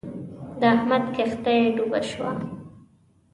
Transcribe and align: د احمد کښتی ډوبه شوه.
د 0.59 0.61
احمد 0.75 1.03
کښتی 1.15 1.57
ډوبه 1.75 1.99
شوه. 2.09 2.31